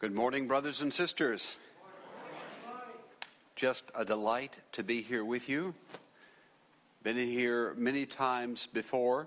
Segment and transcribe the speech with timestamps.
[0.00, 1.56] Good morning, brothers and sisters.
[3.56, 5.74] Just a delight to be here with you.
[7.02, 9.26] Been here many times before,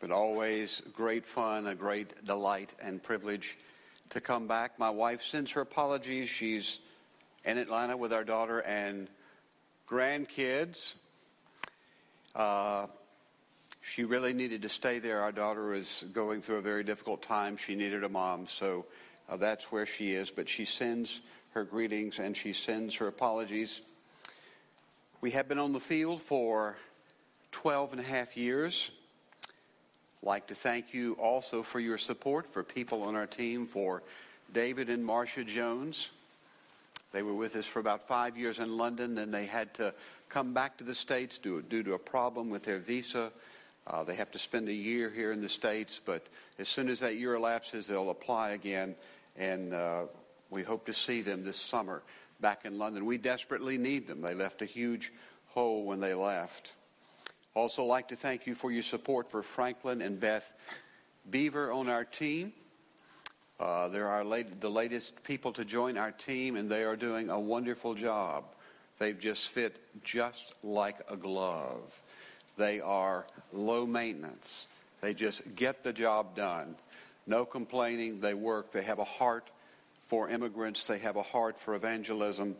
[0.00, 3.58] but always great fun, a great delight and privilege
[4.08, 4.78] to come back.
[4.78, 6.30] My wife sends her apologies.
[6.30, 6.78] She's
[7.44, 9.08] in Atlanta with our daughter and
[9.86, 10.94] grandkids.
[12.34, 12.86] Uh,
[13.82, 15.20] she really needed to stay there.
[15.20, 17.58] Our daughter is going through a very difficult time.
[17.58, 18.86] She needed a mom, so
[19.28, 20.30] uh, that's where she is.
[20.30, 21.20] But she sends
[21.52, 23.80] her greetings and she sends her apologies.
[25.20, 26.76] We have been on the field for
[27.52, 28.90] 12 and a half years.
[30.22, 34.02] Like to thank you also for your support for people on our team, for
[34.52, 36.10] David and Marcia Jones.
[37.12, 39.94] They were with us for about five years in London, then they had to
[40.28, 43.32] come back to the States due, due to a problem with their visa.
[43.86, 46.26] Uh, they have to spend a year here in the States, but
[46.58, 48.94] as soon as that year elapses, they'll apply again,
[49.38, 50.02] and uh,
[50.50, 52.02] we hope to see them this summer
[52.40, 53.06] back in London.
[53.06, 54.20] We desperately need them.
[54.20, 55.12] They left a huge
[55.48, 56.72] hole when they left.
[57.54, 60.52] Also, like to thank you for your support for Franklin and Beth
[61.28, 62.52] Beaver on our team.
[63.58, 67.28] Uh, they're our late, the latest people to join our team, and they are doing
[67.28, 68.44] a wonderful job.
[68.98, 72.00] They've just fit just like a glove.
[72.56, 74.68] They are low maintenance.
[75.00, 76.76] They just get the job done.
[77.28, 78.20] No complaining.
[78.20, 78.72] They work.
[78.72, 79.50] They have a heart
[80.02, 80.84] for immigrants.
[80.86, 82.56] They have a heart for evangelism.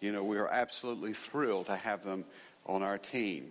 [0.00, 2.24] You know, we are absolutely thrilled to have them
[2.66, 3.46] on our team.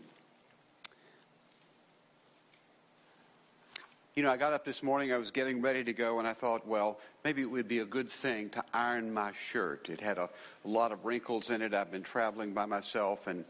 [4.15, 6.33] You know, I got up this morning, I was getting ready to go, and I
[6.33, 9.89] thought, well, maybe it would be a good thing to iron my shirt.
[9.89, 10.29] It had a,
[10.65, 11.73] a lot of wrinkles in it.
[11.73, 13.45] I've been traveling by myself and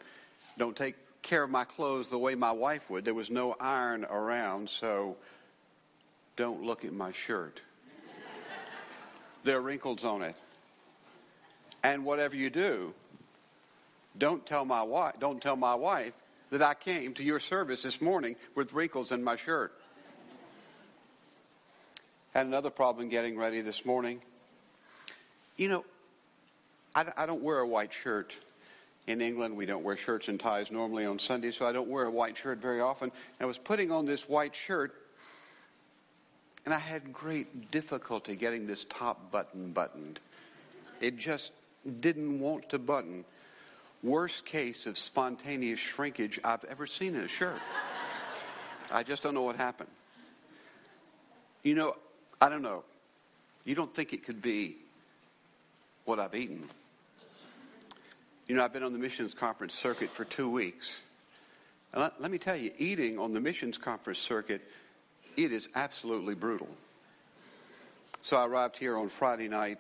[0.57, 3.03] don't take care of my clothes the way my wife would.
[3.03, 5.17] There was no iron around, so
[6.39, 7.59] don't look at my shirt.
[9.43, 10.35] there are wrinkles on it.
[11.83, 12.93] And whatever you do,
[14.17, 16.13] don't tell my wife, don't tell my wife
[16.51, 19.73] that I came to your service this morning with wrinkles in my shirt.
[22.33, 24.21] Had another problem getting ready this morning.
[25.57, 25.85] You know,
[26.95, 28.33] I, I don't wear a white shirt
[29.07, 32.05] in England, we don't wear shirts and ties normally on Sunday, so I don't wear
[32.05, 33.11] a white shirt very often.
[33.41, 34.95] I was putting on this white shirt,
[36.65, 40.19] and I had great difficulty getting this top button buttoned.
[41.01, 41.51] It just
[41.99, 43.25] didn't want to button.
[44.03, 47.59] Worst case of spontaneous shrinkage I've ever seen in a shirt.
[48.91, 49.89] I just don't know what happened.
[51.63, 51.95] You know,
[52.41, 52.83] I don't know.
[53.65, 54.77] You don't think it could be
[56.05, 56.63] what I've eaten.
[58.47, 61.01] You know, I've been on the missions conference circuit for two weeks.
[61.95, 64.61] Let, me tell you, eating on the missions conference circuit,
[65.37, 66.69] it is absolutely brutal.
[68.21, 69.79] So I arrived here on Friday night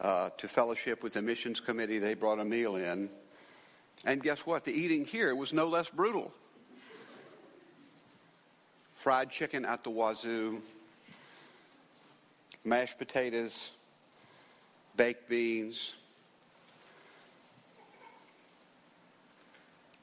[0.00, 1.98] uh, to fellowship with the missions committee.
[1.98, 3.08] They brought a meal in.
[4.04, 4.64] And guess what?
[4.64, 6.32] The eating here was no less brutal.
[8.92, 10.60] Fried chicken at the wazoo,
[12.64, 13.70] mashed potatoes,
[14.96, 15.94] baked beans,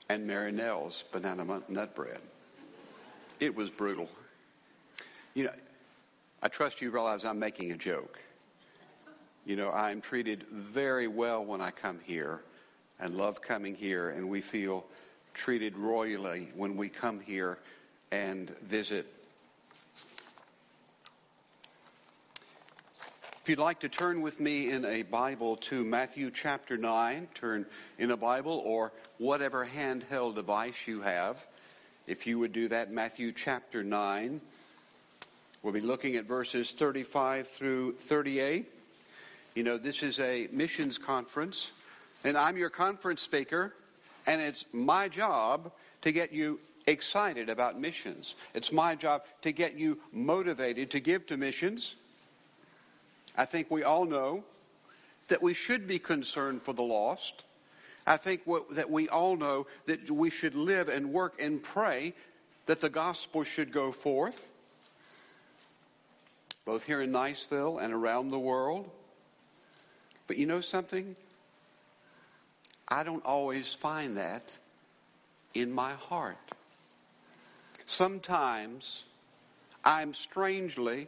[0.09, 2.19] and Mary Nell's banana nut bread.
[3.39, 4.09] It was brutal.
[5.35, 5.51] You know,
[6.41, 8.19] I trust you realize I'm making a joke.
[9.45, 12.41] You know, I'm treated very well when I come here
[12.99, 14.85] and love coming here, and we feel
[15.33, 17.59] treated royally when we come here
[18.11, 19.05] and visit.
[23.41, 27.65] If you'd like to turn with me in a Bible to Matthew chapter 9, turn
[27.97, 31.37] in a Bible or whatever handheld device you have.
[32.05, 34.41] If you would do that, Matthew chapter 9.
[35.61, 38.65] We'll be looking at verses 35 through 38.
[39.55, 41.73] You know, this is a missions conference,
[42.23, 43.73] and I'm your conference speaker,
[44.25, 48.35] and it's my job to get you excited about missions.
[48.53, 51.95] It's my job to get you motivated to give to missions.
[53.35, 54.45] I think we all know
[55.27, 57.43] that we should be concerned for the lost.
[58.07, 62.13] I think what, that we all know that we should live and work and pray
[62.65, 64.47] that the gospel should go forth,
[66.65, 68.89] both here in Niceville and around the world.
[70.27, 71.15] But you know something?
[72.87, 74.57] I don't always find that
[75.53, 76.37] in my heart.
[77.85, 79.03] Sometimes
[79.83, 81.07] I'm strangely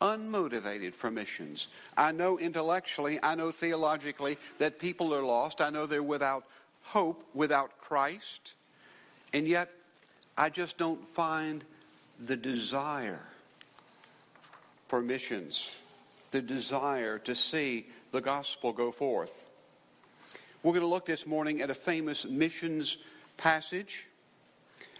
[0.00, 1.68] unmotivated for missions.
[1.96, 5.60] I know intellectually, I know theologically that people are lost.
[5.60, 6.44] I know they're without
[6.82, 8.52] hope, without Christ.
[9.32, 9.70] And yet,
[10.36, 11.64] I just don't find
[12.18, 13.20] the desire
[14.92, 15.70] for missions.
[16.32, 19.46] the desire to see the gospel go forth.
[20.62, 22.98] We're going to look this morning at a famous missions
[23.38, 24.06] passage.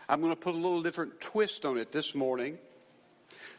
[0.08, 2.56] I'm going to put a little different twist on it this morning.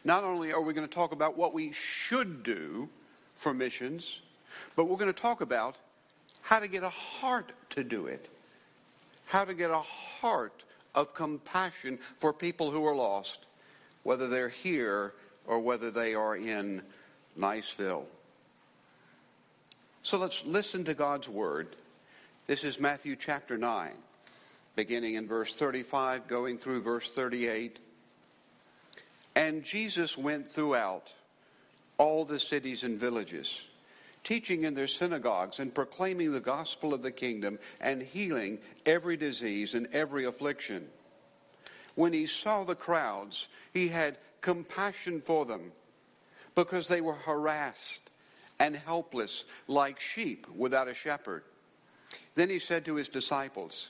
[0.04, 2.88] Not only are we going to talk about what we should do
[3.36, 4.20] for missions,
[4.74, 5.76] but we're going to talk about
[6.42, 8.28] how to get a heart to do it.
[9.26, 10.64] How to get a heart
[10.96, 13.46] of compassion for people who are lost,
[14.02, 15.14] whether they're here
[15.46, 16.82] or whether they are in
[17.38, 18.04] Niceville.
[20.02, 21.76] So let's listen to God's word
[22.46, 23.92] this is Matthew chapter 9,
[24.76, 27.78] beginning in verse 35, going through verse 38.
[29.34, 31.10] And Jesus went throughout
[31.96, 33.62] all the cities and villages,
[34.24, 39.74] teaching in their synagogues and proclaiming the gospel of the kingdom and healing every disease
[39.74, 40.86] and every affliction.
[41.94, 45.72] When he saw the crowds, he had compassion for them
[46.54, 48.10] because they were harassed
[48.60, 51.42] and helpless like sheep without a shepherd.
[52.34, 53.88] Then he said to his disciples,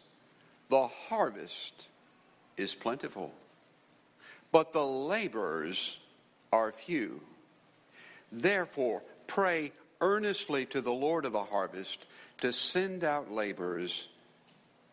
[0.71, 1.89] The harvest
[2.57, 3.35] is plentiful,
[4.53, 5.99] but the laborers
[6.53, 7.21] are few.
[8.31, 12.07] Therefore, pray earnestly to the Lord of the harvest
[12.43, 14.07] to send out laborers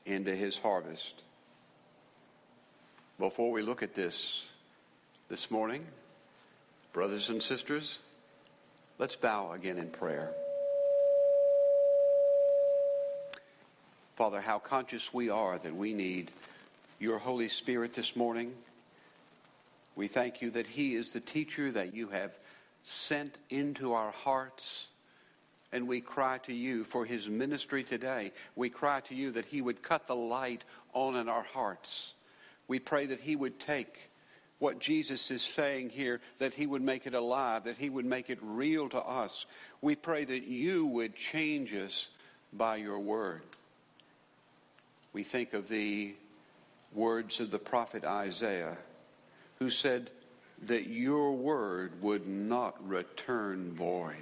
[0.08, 1.22] into his harvest.
[3.20, 4.48] Before we look at this
[5.32, 5.86] this morning,
[6.92, 8.00] brothers and sisters,
[9.00, 10.30] let's bow again in prayer.
[14.12, 16.32] Father, how conscious we are that we need
[17.00, 18.52] your Holy Spirit this morning.
[19.96, 22.38] We thank you that He is the teacher that you have
[22.84, 24.90] sent into our hearts.
[25.72, 28.34] And we cry to you for His ministry today.
[28.58, 32.16] We cry to you that He would cut the light on in our hearts.
[32.68, 34.11] We pray that He would take
[34.62, 38.30] what Jesus is saying here, that He would make it alive, that He would make
[38.30, 39.46] it real to us.
[39.82, 42.10] We pray that you would change us
[42.54, 43.42] by your word
[45.14, 46.14] we think of the
[46.94, 48.78] words of the prophet Isaiah,
[49.60, 50.10] who said
[50.64, 54.16] that your word would not return void,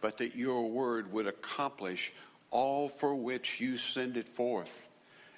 [0.00, 2.12] but that your word would accomplish
[2.50, 4.88] all for which you send it forth.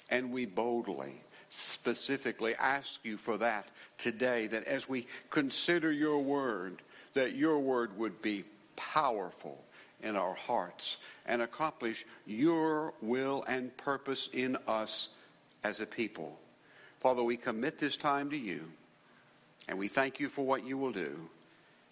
[0.09, 1.23] And we boldly,
[1.53, 3.67] specifically ask you for that
[3.99, 6.81] today, that as we consider your word,
[7.13, 8.43] that your word would be
[8.75, 9.63] powerful
[10.01, 10.97] in our hearts
[11.27, 15.09] and accomplish your will and purpose in us
[15.63, 16.39] as a people.
[16.97, 18.63] Father, we commit this time to you
[19.67, 21.29] and we thank you for what you will do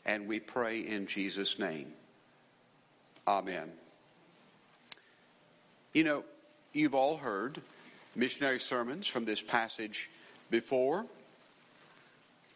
[0.07, 1.93] and we pray in Jesus' name.
[3.27, 3.71] Amen.
[5.93, 6.23] You know,
[6.73, 7.61] you've all heard
[8.15, 10.09] missionary sermons from this passage
[10.49, 11.05] before.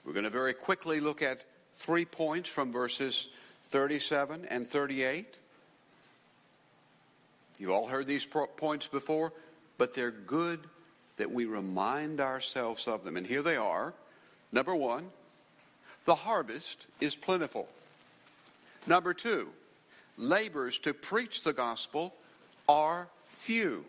[0.05, 1.41] We're going to very quickly look at
[1.75, 3.27] three points from verses
[3.69, 5.25] 37 and 38.
[7.57, 8.25] You've all heard these
[8.57, 9.31] points before,
[9.77, 10.59] but they're good
[11.17, 13.17] that we remind ourselves of them.
[13.17, 13.93] And here they are.
[14.51, 15.09] Number one,
[16.05, 17.67] the harvest is plentiful.
[18.85, 19.49] Number two,
[20.17, 22.13] labors to preach the gospel
[22.67, 23.85] are few.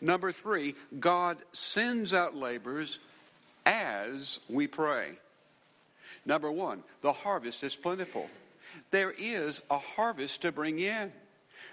[0.00, 2.98] Number three, God sends out laborers
[3.66, 5.10] as we pray.
[6.26, 8.28] Number one, the harvest is plentiful.
[8.90, 11.12] There is a harvest to bring in.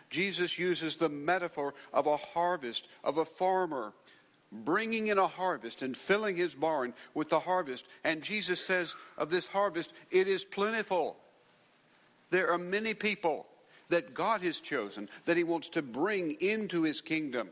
[0.09, 3.93] Jesus uses the metaphor of a harvest, of a farmer
[4.51, 7.85] bringing in a harvest and filling his barn with the harvest.
[8.03, 11.17] And Jesus says of this harvest, it is plentiful.
[12.29, 13.47] There are many people
[13.87, 17.49] that God has chosen that he wants to bring into his kingdom.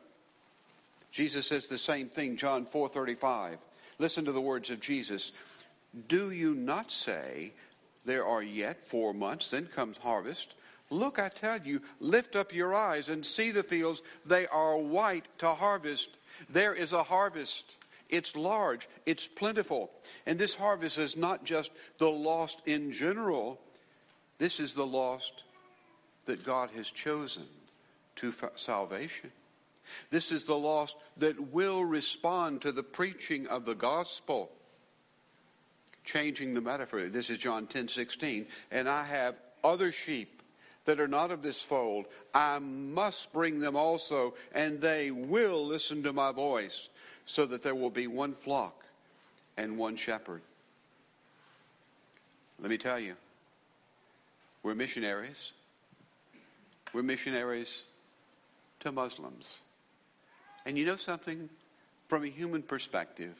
[1.12, 3.58] Jesus says the same thing, John 4:35.
[3.98, 5.32] Listen to the words of Jesus.
[6.08, 7.54] Do you not say
[8.06, 10.54] there are yet 4 months then comes harvest?
[10.90, 14.02] Look, I tell you, lift up your eyes and see the fields.
[14.26, 16.10] They are white to harvest.
[16.50, 17.66] There is a harvest.
[18.10, 19.92] It's large, it's plentiful.
[20.26, 23.62] And this harvest is not just the lost in general,
[24.40, 25.44] this is the lost
[26.26, 27.46] that God has chosen
[28.16, 29.32] to salvation.
[30.10, 34.52] This is the lost that will respond to the preaching of the gospel.
[36.04, 37.08] Changing the metaphor.
[37.08, 38.48] This is John 10 16.
[38.72, 40.40] And I have other sheep
[40.86, 46.02] that are not of this fold, I must bring them also, and they will listen
[46.02, 46.90] to my voice,
[47.28, 48.86] so that there will be one flock
[49.56, 50.42] and one shepherd.
[52.60, 53.14] Let me tell you,
[54.64, 55.54] we're missionaries.
[56.92, 57.84] We're missionaries
[58.80, 59.60] to Muslims.
[60.66, 61.50] And you know something?
[62.08, 63.36] From a human perspective,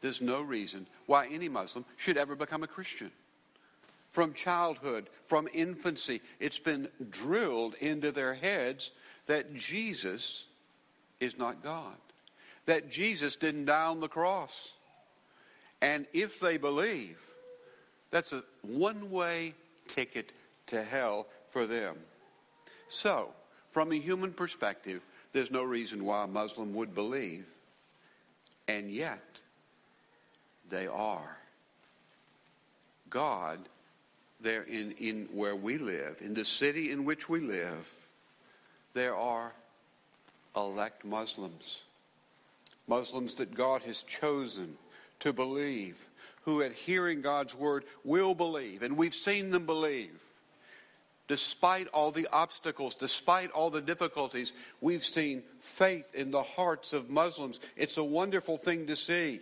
[0.00, 3.12] there's no reason why any Muslim should ever become a Christian.
[4.08, 6.20] from childhood, from infancy.
[6.40, 8.90] It's been drilled into their heads
[9.26, 10.46] that Jesus
[11.20, 11.96] is not God,
[12.64, 14.72] that Jesus didn't die on the cross.
[15.80, 17.18] And if they believe,
[18.10, 19.54] that's a one way
[19.86, 20.32] ticket
[20.68, 21.96] to hell for them.
[22.88, 23.30] So,
[23.70, 27.46] from a human perspective, there's no reason why a Muslim would believe.
[28.66, 29.24] And yet,
[30.70, 31.36] they are.
[33.10, 33.58] God,
[34.40, 37.92] there in, in where we live, in the city in which we live,
[38.94, 39.52] there are
[40.56, 41.80] elect Muslims.
[42.86, 44.76] Muslims that God has chosen
[45.20, 46.06] to believe,
[46.44, 48.82] who at hearing God's word will believe.
[48.82, 50.18] And we've seen them believe.
[51.28, 57.10] Despite all the obstacles, despite all the difficulties, we've seen faith in the hearts of
[57.10, 57.60] Muslims.
[57.76, 59.40] It's a wonderful thing to see.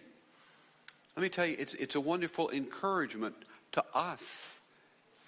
[1.17, 3.37] Let me tell you, it's, it's a wonderful encouragement
[3.73, 4.61] to us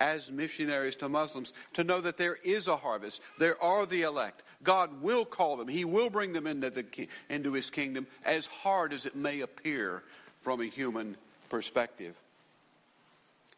[0.00, 3.20] as missionaries to Muslims to know that there is a harvest.
[3.38, 4.42] There are the elect.
[4.62, 5.68] God will call them.
[5.68, 10.02] He will bring them into, the, into his kingdom as hard as it may appear
[10.40, 11.16] from a human
[11.48, 12.14] perspective.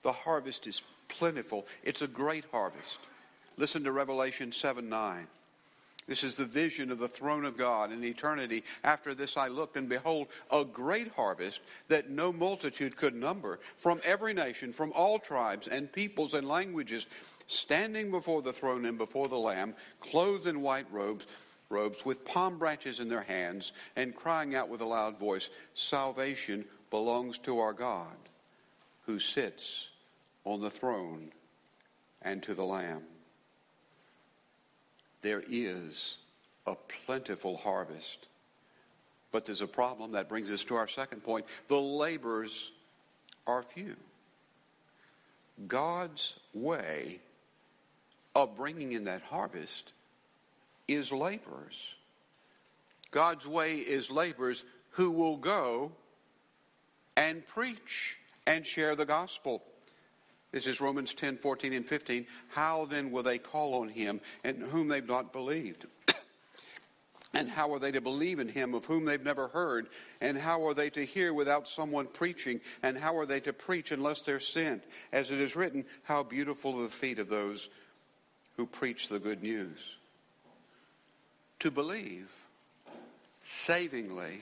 [0.02, 1.67] The harvest is plentiful.
[1.83, 3.00] It's a great harvest.
[3.57, 5.26] Listen to Revelation 7 9.
[6.11, 8.64] This is the vision of the throne of God in eternity.
[8.83, 14.00] After this I looked, and behold, a great harvest that no multitude could number, from
[14.02, 17.07] every nation, from all tribes and peoples and languages,
[17.47, 21.29] standing before the throne and before the Lamb, clothed in white robes,
[21.69, 26.64] robes with palm branches in their hands, and crying out with a loud voice, Salvation
[26.90, 28.17] belongs to our God,
[29.07, 29.90] who sits
[30.44, 31.32] on the throne,
[32.23, 33.02] and to the Lamb
[35.23, 36.18] there is
[36.66, 36.75] a
[37.06, 38.26] plentiful harvest.
[39.32, 41.47] But there's a problem that brings us to our second point.
[41.68, 42.73] The laborers
[43.47, 43.97] are few.
[45.68, 47.20] God's way
[48.35, 49.92] of bringing in that harvest
[50.88, 51.94] is laborers.
[53.11, 55.92] God's way is laborers who will go
[57.16, 59.62] and preach and share the gospel.
[60.52, 62.26] This is Romans 10, 14, and 15.
[62.49, 65.87] How then will they call on him and whom they've not believed?
[67.35, 69.87] and how are they to believe in him of whom they've never heard?
[70.21, 72.61] And how are they to hear without someone preaching?
[72.83, 74.83] And how are they to preach unless they're sent?
[75.12, 77.69] As it is written, how beautiful are the feet of those
[78.57, 79.97] who preach the good news.
[81.61, 82.28] To believe,
[83.45, 84.40] savingly,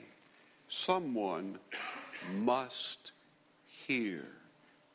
[0.67, 1.59] someone
[2.33, 3.11] must
[3.67, 4.25] hear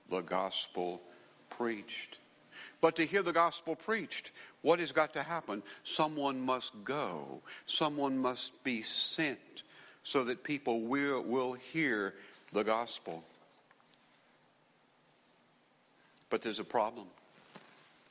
[0.08, 1.00] the gospel
[1.50, 2.18] preached.
[2.80, 4.30] But to hear the gospel preached,
[4.62, 5.62] what has got to happen?
[5.84, 7.40] Someone must go.
[7.66, 9.62] Someone must be sent
[10.02, 12.14] so that people will, will hear
[12.52, 13.25] the gospel.
[16.30, 17.06] But there's a problem.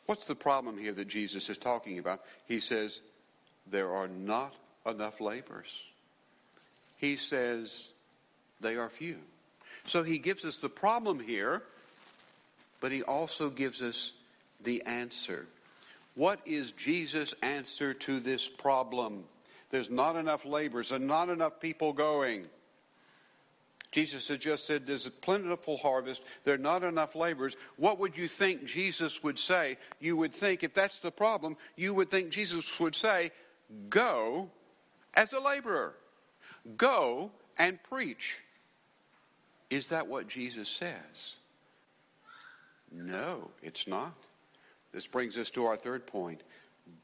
[0.06, 2.22] What's the problem here that Jesus is talking about?
[2.48, 3.02] He says,
[3.70, 4.54] there are not
[4.86, 5.84] enough laborers.
[6.98, 7.90] He says,
[8.60, 9.18] they are few.
[9.86, 11.64] So he gives us the problem here
[12.84, 14.12] but he also gives us
[14.62, 15.48] the answer.
[16.16, 19.24] What is Jesus' answer to this problem?
[19.70, 22.46] There's not enough laborers and not enough people going.
[23.94, 27.56] Jesus had just said there's a plentiful harvest, there are not enough laborers.
[27.78, 29.78] What would you think Jesus would say?
[30.02, 33.32] You would think, if that's the problem, you would think Jesus would say,
[33.88, 34.50] Go
[35.14, 35.94] as a laborer,
[36.76, 38.40] go and preach.
[39.70, 41.38] Is that what Jesus says?
[42.94, 44.14] No, it's not.
[44.92, 46.42] This brings us to our third point.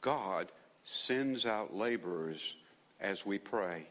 [0.01, 0.51] God
[0.85, 2.55] sends out laborers
[3.01, 3.87] as we pray.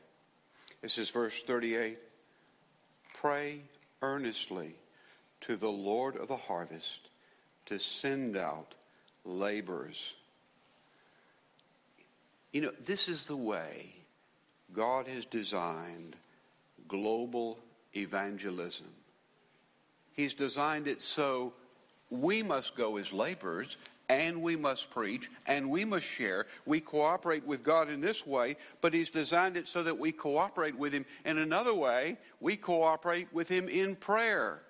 [0.81, 1.99] This is verse 38.
[3.15, 3.61] Pray
[4.01, 4.77] earnestly
[5.41, 7.09] to the Lord of the harvest
[7.67, 8.75] to send out
[9.25, 10.15] laborers.
[12.53, 13.93] You know, this is the way
[14.73, 16.17] God has designed
[16.87, 17.59] global
[17.95, 18.87] evangelism.
[20.13, 21.53] He's designed it so
[22.11, 23.77] we must go as laborers
[24.09, 26.47] and we must preach and we must share.
[26.65, 30.77] We cooperate with God in this way, but He's designed it so that we cooperate
[30.77, 32.17] with Him in another way.
[32.41, 34.61] We cooperate with Him in prayer.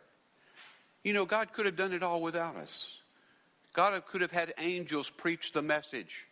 [1.04, 2.98] You know, God could have done it all without us.
[3.72, 6.26] God could have had angels preach the message.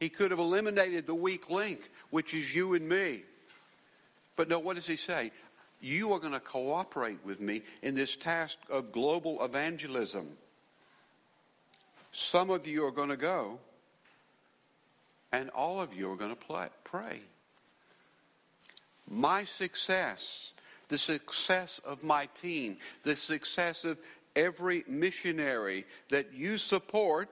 [0.00, 3.22] He could have eliminated the weak link, which is you and me.
[4.36, 5.30] But no, what does He say?
[5.84, 10.26] You are going to cooperate with me in this task of global evangelism.
[12.10, 13.58] Some of you are going to go,
[15.30, 17.20] and all of you are going to pray.
[19.10, 20.52] My success,
[20.88, 23.98] the success of my team, the success of
[24.34, 27.28] every missionary that you support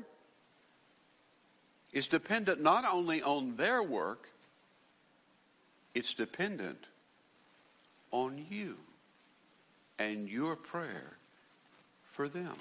[1.95, 4.29] is dependent not only on their work,
[5.95, 6.87] it's dependent
[8.13, 8.77] on you
[9.99, 11.17] and your prayer
[12.05, 12.55] for them.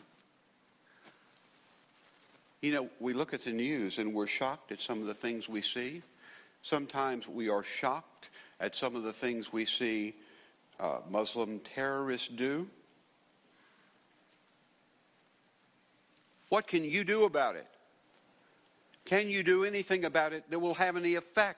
[2.61, 5.49] You know, we look at the news and we're shocked at some of the things
[5.49, 6.01] we see.
[6.61, 8.29] Sometimes we are shocked
[8.59, 10.13] at some of the things we see
[10.79, 12.67] uh, Muslim terrorists do.
[16.49, 17.67] What can you do about it?
[19.05, 21.57] Can you do anything about it that will have any effect?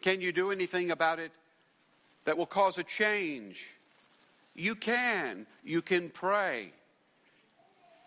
[0.00, 1.32] Can you do anything about it
[2.26, 3.66] that will cause a change?
[4.54, 5.46] You can.
[5.64, 6.72] You can pray.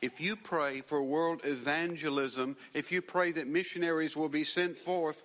[0.01, 5.23] If you pray for world evangelism, if you pray that missionaries will be sent forth,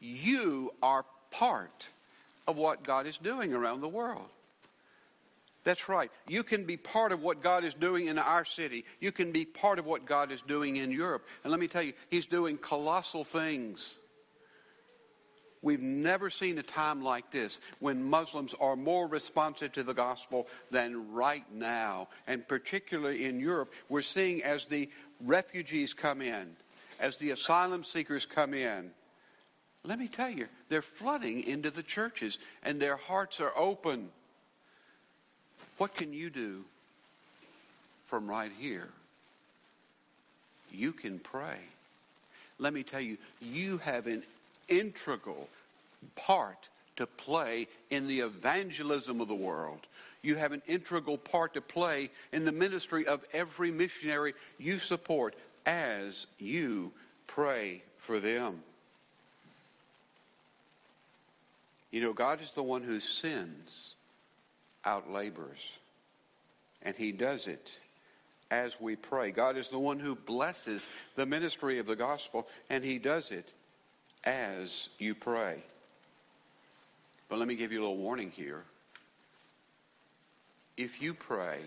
[0.00, 1.88] you are part
[2.46, 4.28] of what God is doing around the world.
[5.64, 6.10] That's right.
[6.28, 8.84] You can be part of what God is doing in our city.
[9.00, 11.26] You can be part of what God is doing in Europe.
[11.44, 13.96] And let me tell you, He's doing colossal things.
[15.62, 20.48] We've never seen a time like this when Muslims are more responsive to the gospel
[20.70, 22.08] than right now.
[22.26, 24.90] And particularly in Europe, we're seeing as the
[25.20, 26.56] refugees come in,
[26.98, 28.90] as the asylum seekers come in,
[29.84, 34.10] let me tell you, they're flooding into the churches and their hearts are open.
[35.78, 36.64] What can you do
[38.04, 38.88] from right here?
[40.72, 41.56] You can pray.
[42.58, 44.22] Let me tell you, you have an
[44.78, 45.48] integral
[46.16, 49.80] part to play in the evangelism of the world.
[50.22, 55.34] You have an integral part to play in the ministry of every missionary you support
[55.66, 56.92] as you
[57.26, 58.62] pray for them.
[61.90, 63.94] You know, God is the one who sends
[64.84, 65.78] out laborers,
[66.82, 67.72] and He does it
[68.50, 69.30] as we pray.
[69.30, 73.48] God is the one who blesses the ministry of the gospel, and He does it
[74.24, 75.62] as you pray.
[77.28, 78.62] But let me give you a little warning here.
[80.76, 81.60] If you pray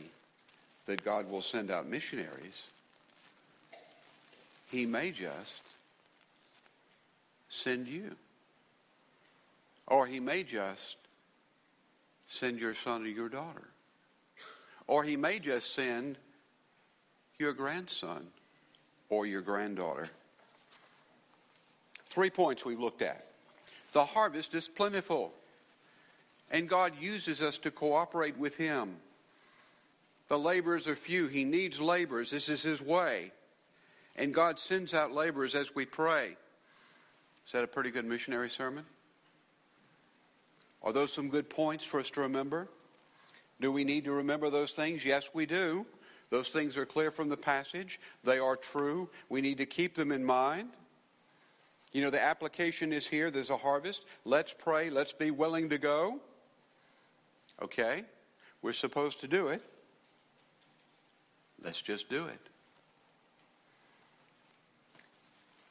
[0.85, 2.67] that God will send out missionaries,
[4.71, 5.61] He may just
[7.49, 8.15] send you.
[9.87, 10.97] Or he may just
[12.27, 13.63] send your son or your daughter.
[14.87, 16.17] Or he may just send
[17.39, 18.27] your grandson
[19.09, 20.09] or your granddaughter.
[22.15, 23.25] Three points we've looked at.
[23.91, 25.33] The harvest is plentiful,
[26.49, 28.95] and God uses us to cooperate with Him.
[30.29, 31.27] The laborers are few.
[31.27, 32.31] He needs laborers.
[32.31, 33.33] This is His way.
[34.15, 36.37] And God sends out laborers as we pray.
[37.45, 38.85] Is that a pretty good missionary sermon?
[40.83, 42.69] Are those some good points for us to remember?
[43.59, 45.03] Do we need to remember those things?
[45.03, 45.85] Yes, we do.
[46.29, 47.99] Those things are clear from the passage.
[48.23, 49.09] They are true.
[49.27, 50.69] We need to keep them in mind.
[51.95, 53.31] You know, the application is here.
[53.31, 54.03] There's a harvest.
[54.25, 54.89] Let's pray.
[54.89, 56.19] Let's be willing to go.
[57.61, 58.03] Okay?
[58.61, 59.61] We're supposed to do it.
[61.63, 62.39] Let's just do it.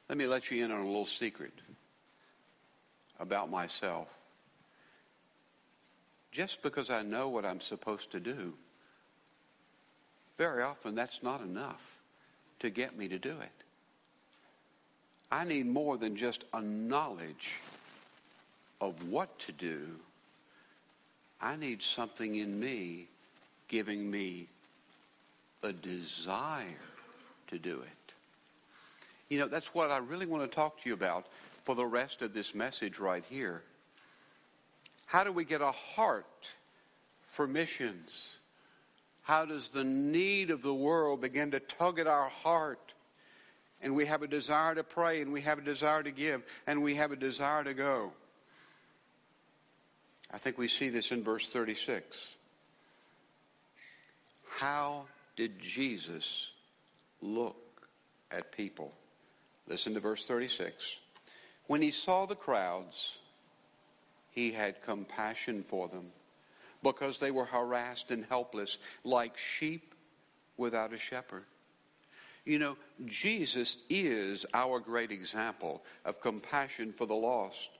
[0.09, 1.53] Let me let you in on a little secret
[3.21, 4.09] about myself
[6.33, 8.55] just because I know what I'm supposed to do,
[10.39, 11.85] very often that's not enough
[12.61, 13.64] to get me to do it.
[15.31, 17.61] I need more than just a knowledge
[18.81, 19.87] of what to do.
[21.41, 23.09] I need something in me
[23.69, 24.47] giving me
[25.63, 26.65] a desire
[27.49, 28.15] to do it.
[29.29, 31.27] You know, that's what I really want to talk to you about
[31.65, 33.63] for the rest of this message right here.
[35.07, 36.49] How do we get a heart
[37.23, 38.37] for missions?
[39.23, 42.94] How does the need of the world begin to tug at our heart?
[43.85, 46.83] And we have a desire to pray, and we have a desire to give, and
[46.83, 48.13] we have a desire to go.
[50.33, 52.27] I think we see this in verse 36.
[54.59, 55.05] How
[55.37, 56.51] did Jesus
[57.21, 57.57] look
[58.31, 58.93] at people?
[59.69, 60.99] Listen to verse 36.
[61.67, 63.19] When he saw the crowds,
[64.31, 66.07] he had compassion for them
[66.83, 69.95] because they were harassed and helpless like sheep
[70.57, 71.45] without a shepherd.
[72.45, 72.77] You know,
[73.07, 77.71] Jesus is our great example of compassion for the lost.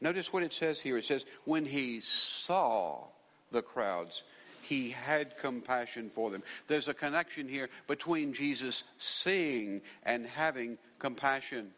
[0.00, 0.98] Notice what it says here.
[0.98, 3.04] It says, when he saw
[3.50, 4.22] the crowds,
[4.62, 6.42] he had compassion for them.
[6.66, 11.70] There's a connection here between Jesus seeing and having compassion.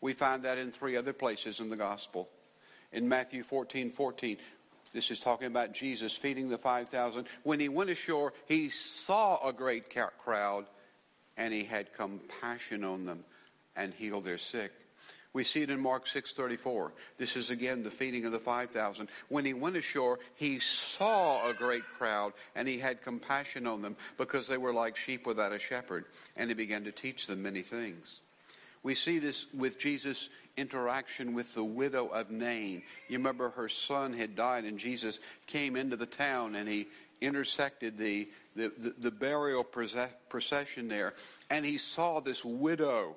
[0.00, 2.28] We find that in three other places in the gospel
[2.92, 4.36] in Matthew 14 14.
[4.92, 7.26] This is talking about Jesus feeding the 5,000.
[7.42, 10.66] When he went ashore, he saw a great crowd
[11.36, 13.24] and he had compassion on them
[13.74, 14.72] and healed their sick.
[15.32, 16.92] We see it in Mark 6:34.
[17.16, 19.08] This is again the feeding of the 5,000.
[19.28, 23.96] When he went ashore, he saw a great crowd and he had compassion on them
[24.18, 26.04] because they were like sheep without a shepherd
[26.36, 28.20] and he began to teach them many things.
[28.82, 32.82] We see this with Jesus' interaction with the widow of Nain.
[33.08, 36.88] You remember her son had died and Jesus came into the town and he
[37.20, 41.14] intersected the, the, the, the burial procession there
[41.48, 43.16] and he saw this widow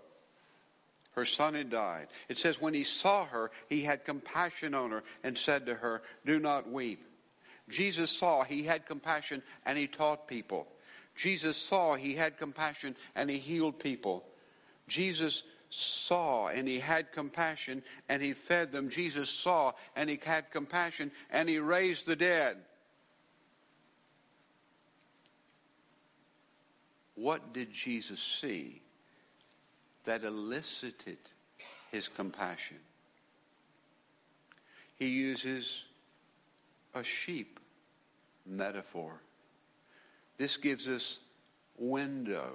[1.16, 2.08] her son had died.
[2.28, 6.02] It says, when he saw her, he had compassion on her and said to her,
[6.26, 7.06] Do not weep.
[7.70, 10.68] Jesus saw he had compassion and he taught people.
[11.16, 14.26] Jesus saw he had compassion and he healed people.
[14.90, 15.44] Jesus
[15.76, 18.90] saw and he had compassion and he fed them.
[18.90, 22.58] Jesus saw and he had compassion and he raised the dead.
[27.16, 28.82] What did Jesus see
[30.06, 31.18] that elicited
[31.92, 32.78] his compassion.
[34.98, 35.86] He uses
[36.94, 37.60] a sheep
[38.46, 39.14] metaphor.
[40.38, 41.20] This gives us
[41.78, 42.54] window,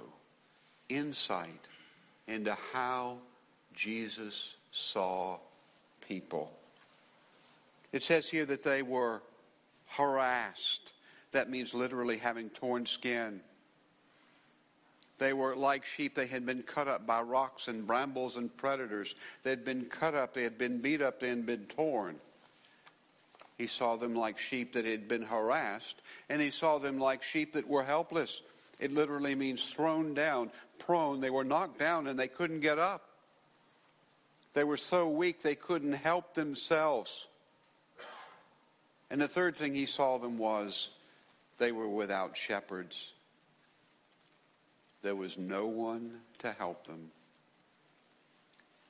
[0.89, 1.67] insight
[2.31, 3.17] into how
[3.73, 5.37] Jesus saw
[6.07, 6.51] people.
[7.91, 9.21] It says here that they were
[9.87, 10.93] harassed.
[11.33, 13.41] That means literally having torn skin.
[15.17, 16.15] They were like sheep.
[16.15, 19.13] They had been cut up by rocks and brambles and predators.
[19.43, 20.33] They had been cut up.
[20.33, 21.19] They had been beat up.
[21.19, 22.15] They had been torn.
[23.57, 27.53] He saw them like sheep that had been harassed, and he saw them like sheep
[27.53, 28.41] that were helpless.
[28.81, 31.21] It literally means thrown down, prone.
[31.21, 33.07] They were knocked down and they couldn't get up.
[34.53, 37.27] They were so weak they couldn't help themselves.
[39.11, 40.89] And the third thing he saw them was
[41.59, 43.13] they were without shepherds.
[45.03, 47.11] There was no one to help them.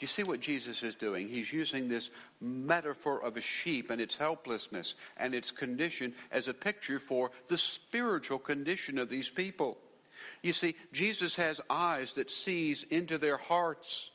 [0.02, 1.30] Do you see what Jesus is doing?
[1.30, 2.10] He's using this
[2.42, 7.58] metaphor of a sheep and its helplessness and its condition as a picture for the
[7.60, 9.78] spiritual condition of these people.
[10.42, 14.10] You see, Jesus has eyes that sees into their hearts.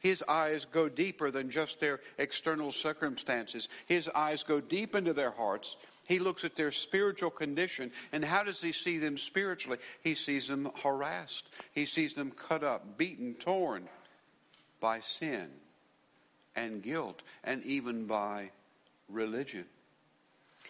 [0.00, 3.70] His eyes go deeper than just their external circumstances.
[3.86, 8.42] His eyes go deep into their hearts he looks at their spiritual condition, and how
[8.42, 9.78] does he see them spiritually?
[10.02, 13.88] He sees them harassed, he sees them cut up, beaten, torn
[14.80, 15.48] by sin
[16.56, 18.50] and guilt, and even by
[19.08, 19.64] religion.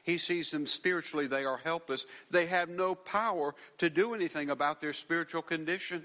[0.03, 2.07] He sees them spiritually, they are helpless.
[2.31, 6.05] They have no power to do anything about their spiritual condition.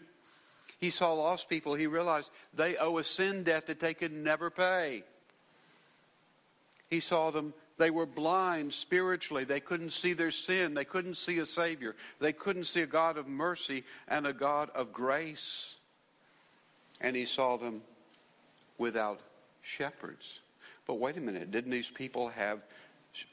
[0.80, 4.50] He saw lost people, he realized they owe a sin debt that they could never
[4.50, 5.04] pay.
[6.90, 9.44] He saw them they were blind spiritually.
[9.44, 10.74] They couldn't see their sin.
[10.74, 11.96] They couldn't see a Savior.
[12.20, 15.76] They couldn't see a God of mercy and a God of grace.
[17.02, 17.82] And he saw them
[18.78, 19.20] without
[19.62, 20.40] shepherds.
[20.86, 21.52] But wait a minute.
[21.52, 22.62] Didn't these people have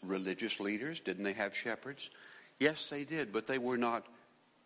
[0.03, 1.01] religious leaders?
[1.01, 2.11] Didn't they have shepherds?
[2.59, 4.07] Yes, they did, but they were not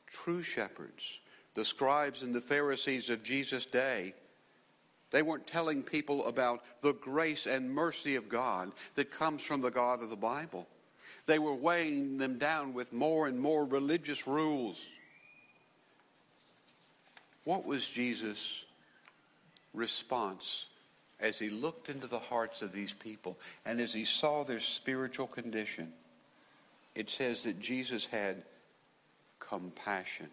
[0.07, 1.19] true shepherds.
[1.55, 4.15] The scribes and the Pharisees of Jesus' day
[5.11, 9.71] they weren't telling people about the grace and mercy of God that comes from the
[9.71, 10.67] God of the Bible.
[11.27, 14.85] They were weighing them down with more and more religious rules.
[17.45, 18.65] What was Jesus'
[19.77, 20.67] response
[21.21, 25.27] as he looked into the hearts of these people and as he saw their spiritual
[25.27, 25.93] condition?
[26.95, 28.43] It says that Jesus had
[29.39, 30.29] compassion.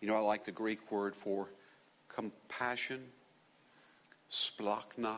[0.00, 1.48] You know, I like the Greek word for
[2.08, 3.02] compassion
[4.30, 5.16] splachna.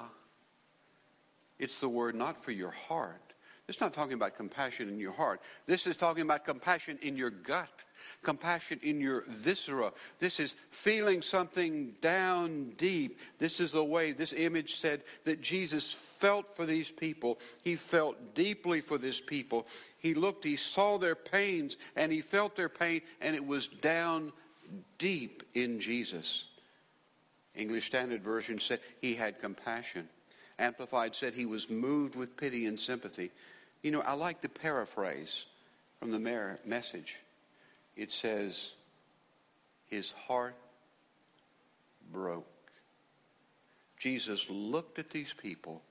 [1.59, 3.30] It's the word not for your heart.
[3.71, 5.41] It's not talking about compassion in your heart.
[5.67, 7.85] This is talking about compassion in your gut,
[8.21, 9.93] compassion in your viscera.
[10.19, 13.21] This is feeling something down deep.
[13.39, 17.39] This is the way this image said that Jesus felt for these people.
[17.63, 19.69] He felt deeply for this people.
[20.01, 24.33] He looked, he saw their pains, and he felt their pain, and it was down
[24.99, 26.47] deep in Jesus.
[27.55, 30.09] English Standard Version said he had compassion.
[30.59, 33.31] Amplified said he was moved with pity and sympathy.
[33.83, 35.47] You know, I like the paraphrase
[35.99, 37.17] from the message.
[37.97, 38.73] It says,
[39.87, 40.57] His heart
[42.13, 42.47] broke.
[43.99, 45.83] Jesus looked at these people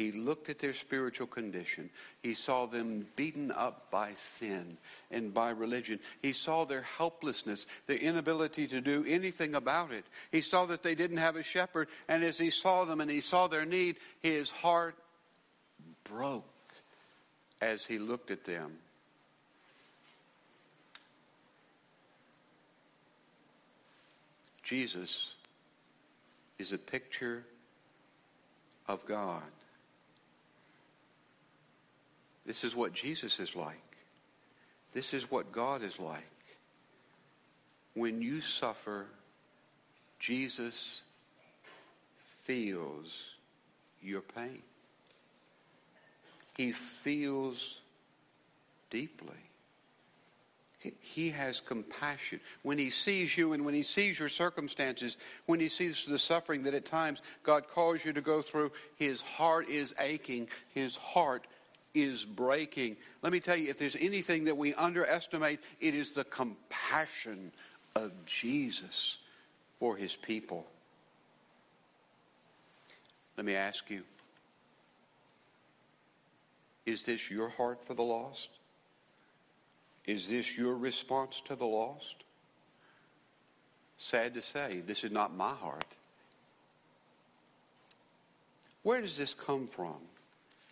[0.00, 1.90] he looked at their spiritual condition.
[2.22, 4.78] He saw them beaten up by sin
[5.10, 6.00] and by religion.
[6.22, 10.06] He saw their helplessness, their inability to do anything about it.
[10.32, 11.88] He saw that they didn't have a shepherd.
[12.08, 14.96] And as he saw them and he saw their need, his heart
[16.04, 16.49] broke.
[17.60, 18.72] As he looked at them.
[24.62, 25.34] Jesus
[26.58, 27.44] is a picture
[28.86, 29.42] of God.
[32.46, 33.76] This is what Jesus is like.
[34.92, 36.24] This is what God is like.
[37.94, 39.06] When you suffer,
[40.18, 41.02] Jesus
[42.18, 43.34] feels
[44.02, 44.62] your pain.
[46.60, 47.80] He feels
[48.90, 49.30] deeply.
[51.00, 52.38] He has compassion.
[52.60, 56.64] When he sees you and when he sees your circumstances, when he sees the suffering
[56.64, 60.48] that at times God calls you to go through, his heart is aching.
[60.74, 61.46] His heart
[61.94, 62.98] is breaking.
[63.22, 67.52] Let me tell you, if there's anything that we underestimate, it is the compassion
[67.96, 69.16] of Jesus
[69.78, 70.66] for his people.
[73.38, 74.02] Let me ask you
[76.90, 78.50] is this your heart for the lost?
[80.06, 82.16] Is this your response to the lost?
[83.96, 85.84] Sad to say, this is not my heart.
[88.82, 89.96] Where does this come from?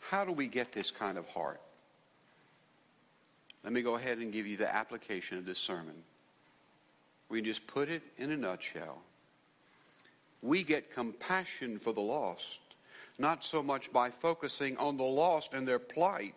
[0.01, 1.61] How do we get this kind of heart?
[3.63, 5.95] Let me go ahead and give you the application of this sermon.
[7.29, 8.99] We just put it in a nutshell.
[10.41, 12.61] We get compassion for the lost,
[13.19, 16.35] not so much by focusing on the lost and their plight,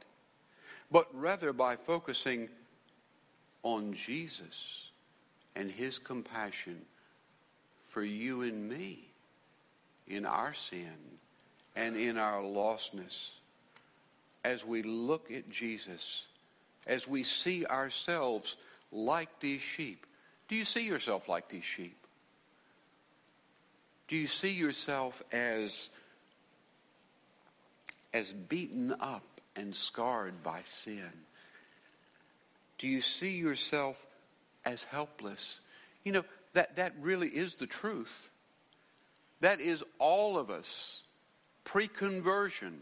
[0.91, 2.49] but rather by focusing
[3.63, 4.89] on Jesus
[5.55, 6.81] and his compassion
[7.81, 9.05] for you and me
[10.07, 10.97] in our sin
[11.75, 13.31] and in our lostness.
[14.43, 16.25] As we look at Jesus,
[16.87, 18.57] as we see ourselves
[18.91, 20.05] like these sheep.
[20.47, 21.97] Do you see yourself like these sheep?
[24.07, 25.89] Do you see yourself as,
[28.13, 31.11] as beaten up and scarred by sin?
[32.77, 34.05] Do you see yourself
[34.65, 35.59] as helpless?
[36.03, 38.29] You know, that, that really is the truth.
[39.41, 41.01] That is all of us
[41.63, 42.81] pre conversion,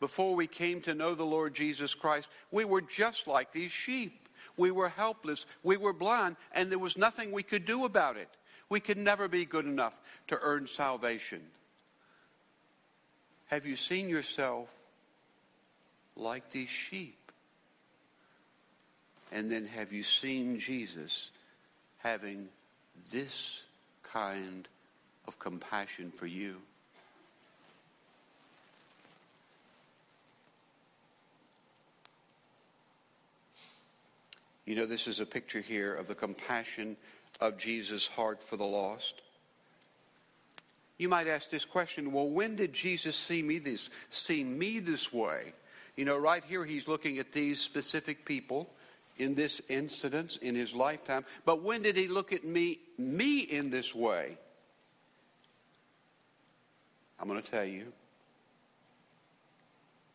[0.00, 2.28] before we came to know the Lord Jesus Christ.
[2.50, 4.28] We were just like these sheep.
[4.56, 5.46] We were helpless.
[5.62, 8.28] We were blind, and there was nothing we could do about it.
[8.68, 11.42] We could never be good enough to earn salvation.
[13.48, 14.68] Have you seen yourself
[16.16, 17.16] like these sheep?
[19.32, 21.30] And then have you seen Jesus
[21.98, 22.48] having
[23.10, 23.62] this
[24.02, 24.68] kind
[25.26, 26.56] of compassion for you?
[34.66, 36.98] You know, this is a picture here of the compassion
[37.40, 39.22] of Jesus' heart for the lost.
[40.98, 45.12] You might ask this question, well, when did Jesus see me this see me this
[45.12, 45.52] way?
[45.96, 48.68] You know, right here he's looking at these specific people
[49.16, 51.24] in this incident in his lifetime.
[51.44, 54.36] But when did he look at me, me in this way?
[57.18, 57.92] I'm going to tell you.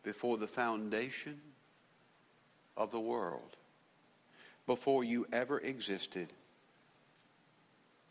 [0.02, 1.40] Before the foundation
[2.76, 3.56] of the world,
[4.66, 6.30] before you ever existed,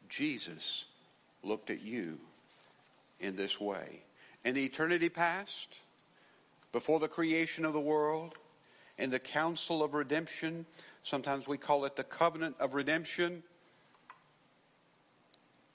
[0.09, 0.85] Jesus
[1.43, 2.19] looked at you
[3.23, 4.03] in this way.
[4.45, 5.77] In eternity past,
[6.71, 8.35] before the creation of the world,
[8.97, 10.65] in the council of redemption.
[11.03, 13.43] Sometimes we call it the covenant of redemption.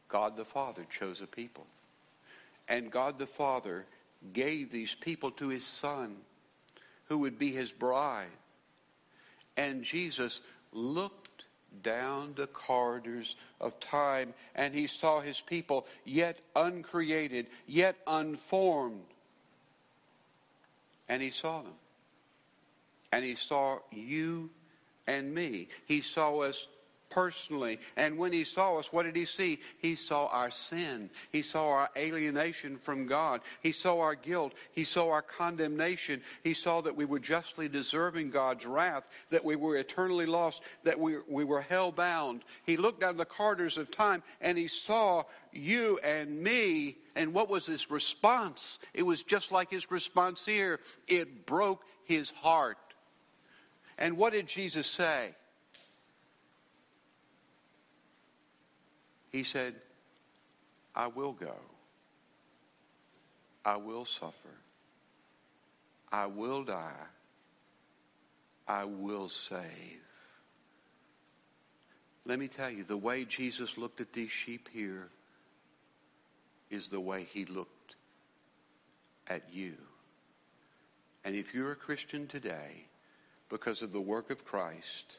[0.08, 1.66] God the Father chose a people.
[2.68, 3.86] And God the Father
[4.32, 6.16] gave these people to his Son,
[7.04, 8.26] who would be his bride.
[9.56, 10.40] And Jesus
[10.72, 11.27] looked
[11.82, 19.04] down the corridors of time and he saw his people yet uncreated, yet unformed.
[21.08, 21.72] And he saw them.
[23.12, 24.50] And he saw you
[25.06, 25.68] and me.
[25.86, 26.68] He saw us
[27.10, 27.78] personally.
[27.96, 29.60] And when he saw us, what did he see?
[29.78, 31.10] He saw our sin.
[31.32, 33.40] He saw our alienation from God.
[33.62, 34.54] He saw our guilt.
[34.72, 36.22] He saw our condemnation.
[36.42, 40.98] He saw that we were justly deserving God's wrath, that we were eternally lost, that
[40.98, 42.42] we, we were hell bound.
[42.64, 46.98] He looked down the corridors of time and he saw you and me.
[47.16, 48.78] And what was his response?
[48.94, 50.80] It was just like his response here.
[51.06, 52.78] It broke his heart.
[53.98, 55.34] And what did Jesus say?
[59.30, 59.74] He said,
[60.94, 61.54] I will go.
[63.64, 64.34] I will suffer.
[66.10, 67.06] I will die.
[68.66, 69.62] I will save.
[72.24, 75.08] Let me tell you, the way Jesus looked at these sheep here
[76.70, 77.96] is the way he looked
[79.26, 79.74] at you.
[81.24, 82.88] And if you're a Christian today,
[83.48, 85.16] because of the work of Christ.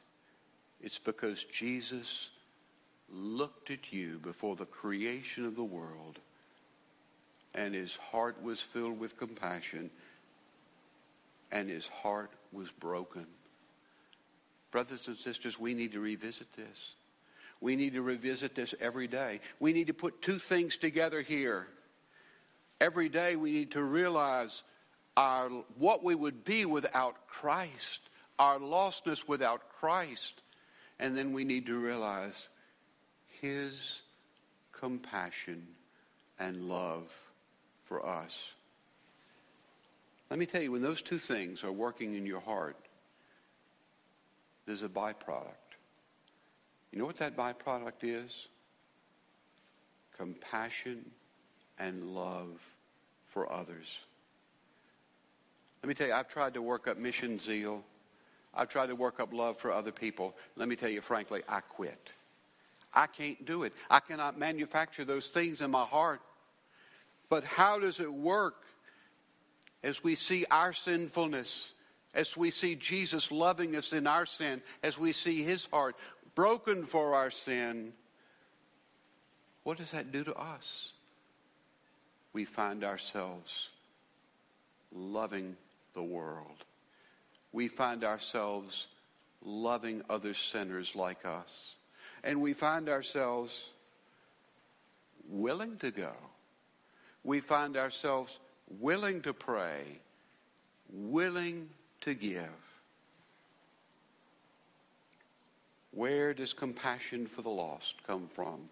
[0.81, 2.29] It's because Jesus
[3.11, 6.19] looked at you before the creation of the world
[7.53, 9.89] and his heart was filled with compassion
[11.51, 13.25] and his heart was broken.
[14.71, 16.95] Brothers and sisters, we need to revisit this.
[17.59, 19.41] We need to revisit this every day.
[19.59, 21.67] We need to put two things together here.
[22.79, 24.63] Every day we need to realize
[25.17, 28.01] our, what we would be without Christ,
[28.37, 30.41] our lostness without Christ.
[30.99, 32.47] And then we need to realize
[33.41, 34.01] his
[34.71, 35.67] compassion
[36.39, 37.11] and love
[37.83, 38.53] for us.
[40.29, 42.77] Let me tell you, when those two things are working in your heart,
[44.65, 45.55] there's a byproduct.
[46.91, 48.47] You know what that byproduct is?
[50.17, 51.09] Compassion
[51.79, 52.61] and love
[53.25, 53.99] for others.
[55.81, 57.83] Let me tell you, I've tried to work up mission zeal.
[58.53, 60.35] I've tried to work up love for other people.
[60.55, 62.13] Let me tell you frankly, I quit.
[62.93, 63.73] I can't do it.
[63.89, 66.21] I cannot manufacture those things in my heart.
[67.29, 68.63] But how does it work
[69.83, 71.73] as we see our sinfulness,
[72.13, 75.95] as we see Jesus loving us in our sin, as we see his heart
[76.33, 77.93] broken for our sin?
[79.63, 80.93] What does that do to us?
[82.33, 83.69] We find ourselves
[84.91, 85.55] loving
[85.93, 86.65] the world.
[87.51, 88.87] We find ourselves
[89.43, 91.75] loving other sinners like us.
[92.23, 93.69] And we find ourselves
[95.27, 96.11] willing to go.
[97.23, 98.39] We find ourselves
[98.79, 99.83] willing to pray,
[100.91, 101.69] willing
[102.01, 102.49] to give.
[105.91, 108.69] Where does compassion for the lost come from?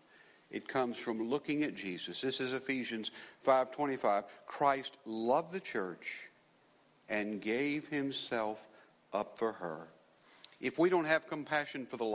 [0.49, 2.21] It comes from looking at Jesus.
[2.21, 4.25] This is Ephesians 5:25.
[4.45, 6.29] Christ loved the church
[7.09, 8.67] and gave himself
[9.11, 9.87] up for her.
[10.59, 12.05] If we don't have compassion for the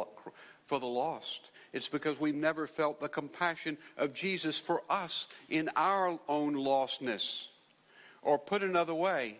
[0.73, 5.69] for the lost, it's because we've never felt the compassion of Jesus for us in
[5.77, 7.49] our own lostness.
[8.23, 9.37] Or put another way,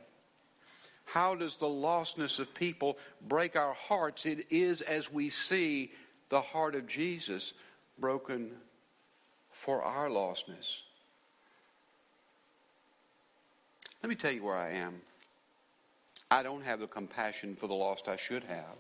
[1.07, 4.27] how does the lostness of people break our hearts?
[4.27, 5.93] It is as we see
[6.29, 7.55] the heart of Jesus
[7.99, 8.51] broken
[9.53, 10.83] for our lostness.
[14.03, 15.01] Let me tell you where I am.
[16.31, 18.77] I don't have the compassion for the lost I should have.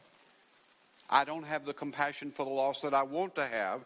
[1.12, 3.84] I don't have the compassion for the lost that I want to have,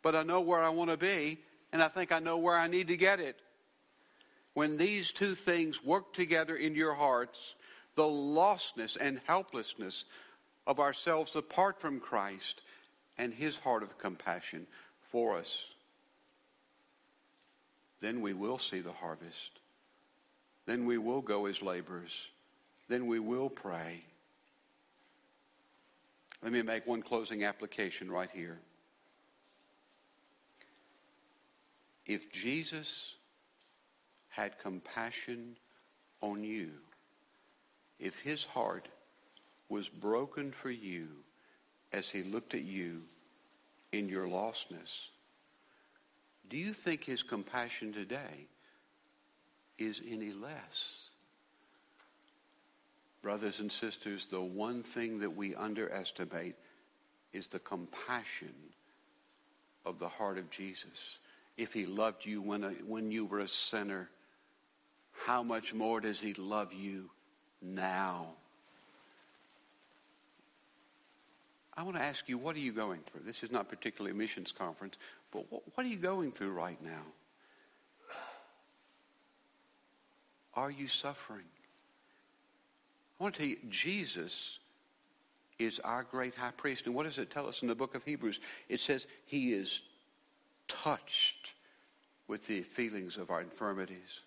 [0.00, 1.38] but I know where I want to be,
[1.74, 3.38] and I think I know where I need to get it.
[4.54, 7.54] When these two things work together in your hearts,
[7.96, 10.06] the lostness and helplessness
[10.66, 12.62] of ourselves apart from Christ
[13.18, 14.66] and his heart of compassion
[15.02, 15.68] for us,
[18.00, 19.60] then we will see the harvest.
[20.64, 22.28] Then we will go as laborers.
[22.88, 24.02] Then we will pray.
[26.46, 28.60] Let me make one closing application right here.
[32.06, 33.16] If Jesus
[34.28, 35.56] had compassion
[36.20, 36.70] on you,
[37.98, 38.86] if his heart
[39.68, 41.08] was broken for you
[41.92, 43.02] as he looked at you
[43.90, 45.08] in your lostness,
[46.48, 48.46] do you think his compassion today
[49.78, 51.05] is any less?
[53.22, 56.54] Brothers and sisters, the one thing that we underestimate
[57.32, 58.54] is the compassion
[59.84, 61.18] of the heart of Jesus.
[61.56, 64.10] If he loved you when, a, when you were a sinner,
[65.24, 67.10] how much more does he love you
[67.62, 68.28] now?
[71.76, 73.22] I want to ask you, what are you going through?
[73.24, 74.96] This is not particularly a missions conference,
[75.30, 77.02] but what, what are you going through right now?
[80.54, 81.44] Are you suffering?
[83.18, 84.58] I want to tell you, Jesus
[85.58, 86.86] is our great high priest.
[86.86, 88.40] And what does it tell us in the book of Hebrews?
[88.68, 89.82] It says he is
[90.68, 91.54] touched
[92.28, 94.20] with the feelings of our infirmities.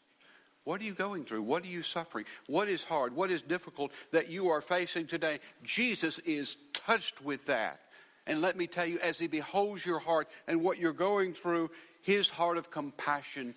[0.64, 1.44] What are you going through?
[1.44, 2.26] What are you suffering?
[2.48, 3.16] What is hard?
[3.16, 5.40] What is difficult that you are facing today?
[5.64, 7.80] Jesus is touched with that.
[8.28, 11.72] And let me tell you, as he beholds your heart and what you're going through,
[12.02, 13.56] his heart of compassion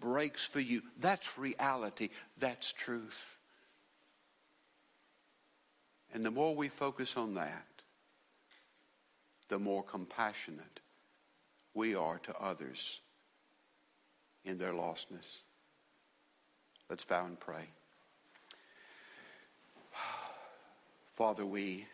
[0.00, 0.82] breaks for you.
[1.00, 2.10] That's reality.
[2.38, 3.37] That's truth.
[6.12, 7.66] And the more we focus on that,
[9.48, 10.80] the more compassionate
[11.74, 13.00] we are to others
[14.44, 15.40] in their lostness.
[16.88, 17.68] Let's bow and pray.
[21.10, 21.86] Father, we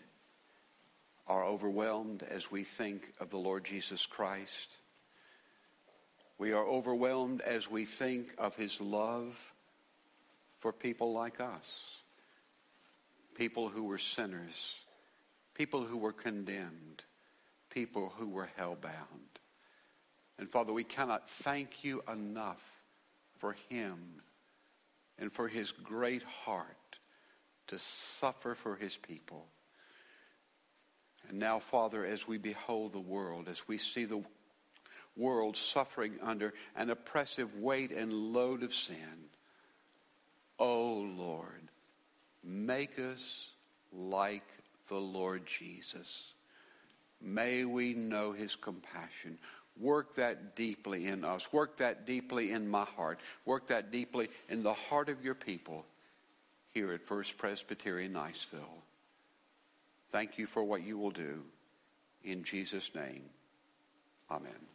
[1.27, 4.77] are overwhelmed as we think of the Lord Jesus Christ.
[6.39, 9.53] We are overwhelmed as we think of his love
[10.59, 12.04] for people like us
[13.35, 14.83] people who were sinners,
[15.55, 17.05] people who were condemned,
[17.71, 19.39] people who were hell bound.
[20.39, 22.65] And Father, we cannot thank you enough
[23.39, 24.23] for him
[25.19, 26.67] and for his great heart
[27.69, 29.47] to suffer for his people.
[31.29, 34.23] And now, Father, as we behold the world, as we see the
[35.17, 39.29] world suffering under an oppressive weight and load of sin,
[40.59, 41.64] oh Lord,
[42.45, 43.49] make us
[43.93, 44.45] like
[44.89, 46.33] the Lord Jesus.
[47.21, 49.39] May we know his compassion.
[49.81, 51.53] Work that deeply in us.
[51.53, 53.19] Work that deeply in my heart.
[53.45, 55.85] Work that deeply in the heart of your people
[56.73, 58.83] here at First Presbyterian Niceville.
[60.11, 61.43] Thank you for what you will do.
[62.23, 63.23] In Jesus' name,
[64.31, 64.74] amen.